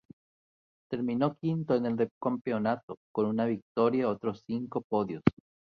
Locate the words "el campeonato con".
1.85-3.27